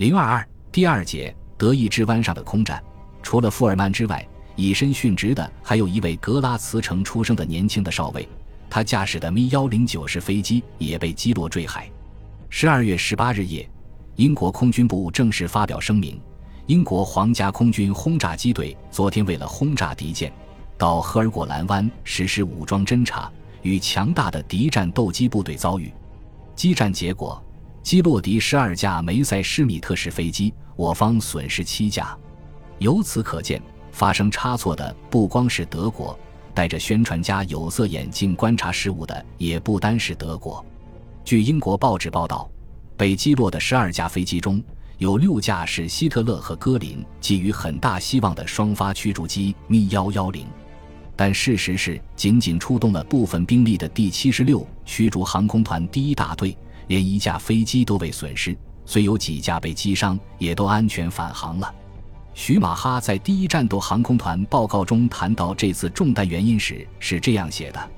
[0.00, 2.82] 零二二第二节德意志湾上的空战，
[3.22, 4.26] 除了富尔曼之外，
[4.56, 8.26] 以身殉职的还有一位格拉茨城出生的年轻的少尉，
[8.70, 11.86] 他驾驶的 Mi 幺零九式飞机也被击落坠海。
[12.48, 13.70] 十二月十八日夜，
[14.16, 16.18] 英国空军部正式发表声明：
[16.64, 20.32] 英国皇家空军轰炸机队昨天为了轰炸敌舰，
[20.78, 23.30] 到赫尔果兰湾实施武装侦察，
[23.60, 25.92] 与强大的敌战斗机部队遭遇。
[26.56, 27.38] 激战结果。
[27.82, 32.16] 击落敌十二架梅塞施米特式飞机，我方损失七架。
[32.78, 33.60] 由此可见，
[33.90, 36.18] 发生差错的不光是德国，
[36.54, 40.64] 戴着宣传家有色眼镜观察事物的也不单是德国。
[41.24, 42.48] 据英国报纸报道，
[42.96, 44.62] 被击落的十二架飞机中
[44.98, 50.46] 有六架是希特勒和戈林寄予很大希望的双发驱逐机 M 幺幺零，
[51.16, 56.56] 但事实是，仅仅出动了部分兵力的第七十六驱逐航空团第一大队。
[56.90, 61.72] 连一架飞机都未损失，虽有几架被击伤，也都安全返航了。
[62.34, 67.90] 徐马哈在第一战斗航空团报告中谈到这次中弹原因时是这样写的：“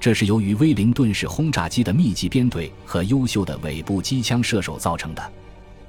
[0.00, 5.32] 这是由于威灵顿式轰炸机的密集编队和优秀的尾部机枪射手造成的。”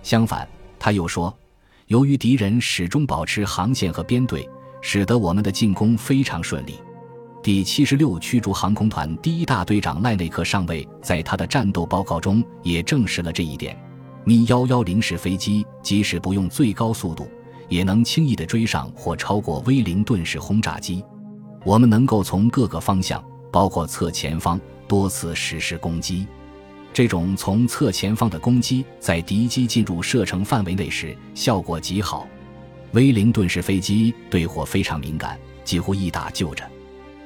[0.04, 0.48] 相反，
[0.78, 1.36] 他又说
[1.88, 4.48] ：“由于敌人始终保持航线和编队，
[4.80, 6.76] 使得我们的进攻非常顺利。”
[7.44, 13.78] 第七十六驱逐航空团第一大队长赖内克上尉在他的战斗报告中也证实了这一点。
[14.24, 17.30] 米幺幺零式飞机即使不用最高速度，
[17.68, 21.04] 也能轻易地追上或超过威灵顿式轰炸机。
[21.66, 24.58] 我们能够从各个方向，包括侧前方，
[24.88, 26.26] 多次实施攻击。
[26.94, 32.26] 这种从侧前方的攻击，在敌机进入射程范围内时效果极好。
[32.94, 36.64] 威灵顿式飞机对火非常敏感，几乎一打就着。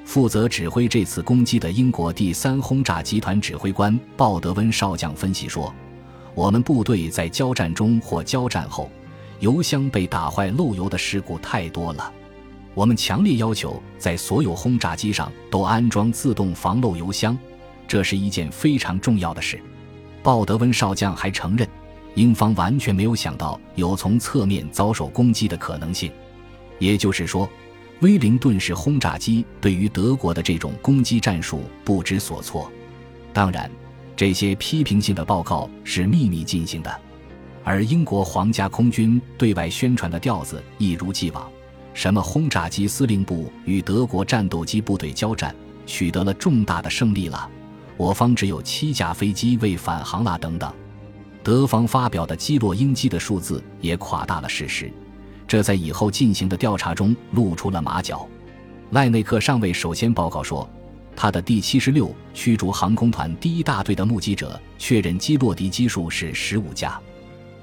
[0.08, 5.72] 负责指挥这次攻击的英国第三轰炸集团指挥官鲍德温少将分析说
[6.34, 8.90] ：“我们部队在交战中或交战后，
[9.42, 12.10] 油箱被打坏漏油的事故太多了。
[12.74, 17.38] 我们强烈要求在所有轰炸机上都安装自动防漏油箱，
[17.86, 19.60] 这是一件非常重要的事。”
[20.24, 21.68] 鲍德温少将还承认，
[22.16, 26.10] 英方完全没有想到有从侧面遭受攻击的可能性，
[26.80, 27.48] 也就是说。
[28.02, 32.72] 威灵顿式轰炸机对于德国的这种攻击战术不知所措。
[33.34, 33.70] 当然，
[34.16, 37.02] 这些批评性的报告是秘密进行的，
[37.64, 41.50] 而英国皇家空军对外宣传的调子一如既往：
[41.96, 45.56] 什么轰炸机司令部与德国战斗机部队交战，
[45.88, 47.50] 取得了重大的胜利了，
[47.96, 50.72] 我方只有七架飞机未返航啦等等。
[51.44, 54.92] 德方发表的击落英机的数字也夸大了事实。
[55.48, 58.28] 这在以后进行的调查中露出了马脚。
[58.92, 60.70] 赖内克上尉首先报告说，
[61.16, 67.00] 他的第七十六驱逐航空团第一大队的目击者确认击落敌机数是十五架，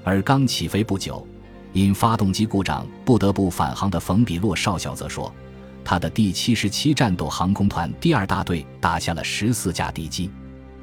[0.03, 1.25] 而刚起飞不久，
[1.73, 5.33] 因发动机故障不得不返航的冯比洛少校则说，
[5.83, 10.29] 他的第七十七战斗航空团第二大队打下了十四架敌机，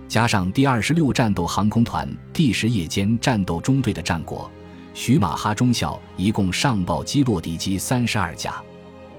[0.09, 4.51] 加上第二十六战斗航空团第十夜间战斗中队的战果。
[4.95, 8.63] 徐马哈中校一共上报击落敌机三十二架，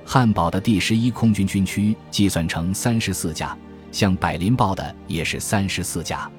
[0.06, 3.58] 汉堡的第十一空军军区计算成三十四架，
[3.92, 6.30] 向柏林报的也是三十四架。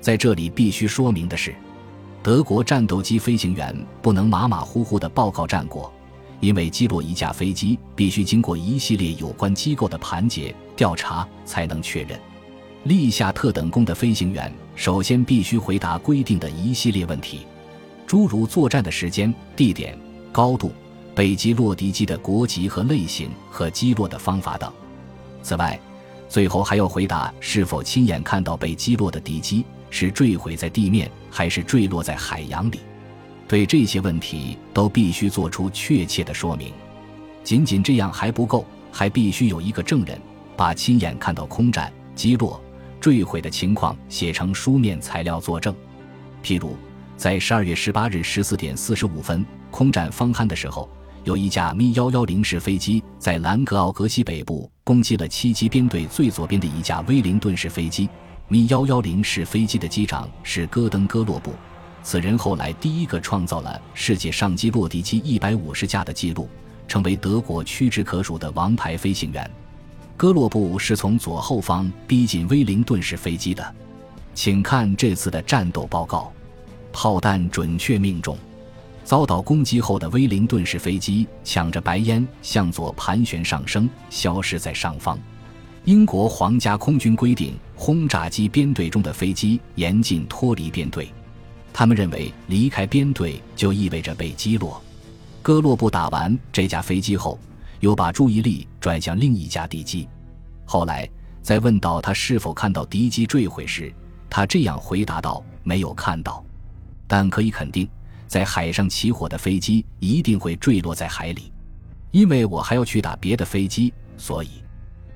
[0.00, 1.54] 在这里必须说明的是，
[2.22, 5.90] 德国战斗机飞行员不能马马虎虎地报告战果，
[6.40, 12.20] 因为击落一架飞机必须经过一系列有关机构的盘结调查才能确认。
[12.84, 17.46] 立下特等功的飞行员首先必须回答规定的一系列问题。
[18.14, 19.98] 诸如作战的时间、地点、
[20.30, 20.70] 高度、
[21.16, 24.72] 被击落敌机的国籍和类型和击落的方法等。
[25.42, 25.76] 此外，
[26.28, 32.78] 最后还要回答是否亲眼看到被击落的敌机是坠毁在地面还是坠落在海洋里。
[33.48, 36.72] 对这些问题都必须做出确切的说明。
[37.42, 40.16] 仅仅这样还不够，还必须有一个证人
[40.56, 42.62] 把亲眼看到空战、击落、
[43.00, 45.74] 坠毁的情况写成书面材料作证。
[46.44, 46.76] 譬如。
[47.16, 50.88] 在十二月十八日十四点四十五分，空战方酣的时候，
[51.22, 58.08] 有一架 Mi 幺幺零式飞机在兰格奥格西北部攻击了七机编队最左边的一架威灵顿式飞机。
[58.48, 61.54] Mi 幺幺零式飞机的机长是戈登·戈洛布，
[62.02, 66.48] 此人后来第一个创造了世界上击落敌机一百五十架的记录，
[66.88, 69.48] 成为德国屈指可数的王牌飞行员。
[70.16, 73.74] 戈洛布是从左后方逼近威灵顿式飞机的，
[74.34, 76.30] 请看这次的战斗报告。
[76.94, 78.38] 炮弹准确命中，
[79.02, 85.18] 遭到攻击后的威灵顿式飞机抢着白烟向左盘旋上升，消失在上方。
[85.86, 91.12] 英国皇家空军规定，轰炸机编队中的飞机严禁脱离编队。
[91.72, 94.80] 他们认为离开编队就意味着被击落。
[95.42, 97.36] 戈洛布打完这架飞机后，
[97.80, 100.08] 又把注意力转向另一架敌机。
[100.64, 101.10] 后来，
[101.42, 103.92] 在问到他是否看到敌机坠毁时，
[104.30, 106.43] 他这样回答道：“没有看到，
[107.06, 107.88] 但可以肯定，
[108.26, 111.52] 在海上起火的飞机一定会坠落在海里。
[112.10, 114.48] 因为我还要去打别的飞机，所以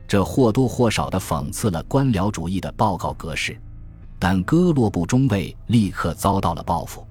[0.06, 3.56] 这或多或少地讽刺了官僚主义的报告格式。
[4.18, 7.06] 但戈洛布中尉立刻遭到了报复。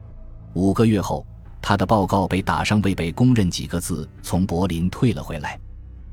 [0.53, 1.25] 五个月后，
[1.61, 5.59] 他的报告被打上未被公认几个字，从柏林退了回来。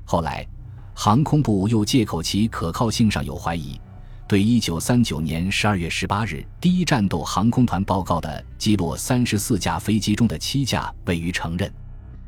[0.04, 0.46] 后来。
[0.96, 3.80] 航空部又借口其可靠性上有怀疑，
[4.34, 11.72] 对1939年12月18日第一战斗航空团报告的击落34架飞机中的七架未予承认。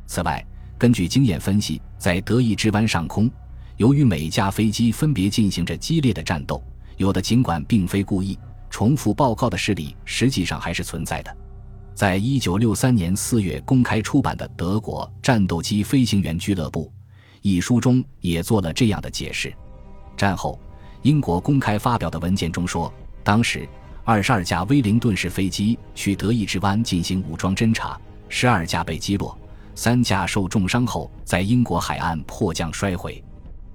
[0.07, 0.41] 此外，
[0.79, 3.29] 根据经验分析，在德意志湾上空，
[3.77, 6.63] 由于每架飞机分别进行着激烈的战斗，
[6.97, 8.39] 有的尽管并非故意
[8.71, 11.37] 重复报告的事例，实际上还是存在的。
[11.93, 16.85] 在一九六三年四月公开出版的《德国战斗机飞行员俱乐部》。
[17.43, 19.53] 一书中也做了这样的解释。
[20.17, 20.57] 战后，
[21.03, 23.69] 英国公开发表的文件中说，当时
[24.05, 29.39] 二十二架威灵顿式飞机去德意志湾进行武装侦察，十二架被击落，
[29.75, 33.23] 三架受重伤后在英国海岸迫降摔毁。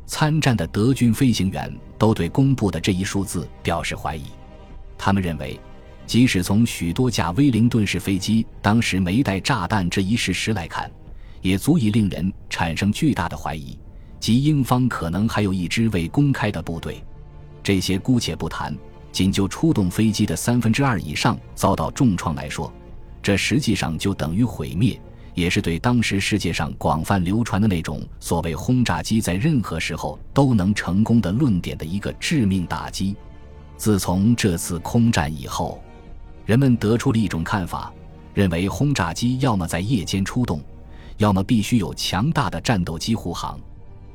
[0.06, 4.25] 参战的德军飞行员都对公布的这一数字表示怀疑，
[4.97, 5.59] 他们认为，
[6.06, 10.91] 即使从许多架威灵顿式飞机当时没带炸弹这一事实来看。
[11.44, 13.75] 也足以令人产生巨大的怀疑，
[14.19, 17.03] 即英方可能还有一支未公开的部队。
[17.63, 18.75] 这些姑且不谈，
[19.11, 22.71] 仅就出动飞机的三分之二以上遭到重创来说，
[23.21, 24.99] 这实际上就等于毁灭，
[25.33, 33.15] 也是对当时世界上广泛流传的那种所谓轰炸机在任何时候都能成功的论点的一个致命打击。
[33.77, 35.81] 自从这次空战以后，
[36.45, 37.91] 人们得出了一种看法，
[38.33, 40.61] 认为轰炸机要么在夜间出动。
[41.17, 43.59] 要么必须有强大的战斗机护航，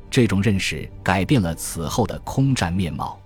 [0.09, 3.17] 这种认识改变了此后的空战面貌。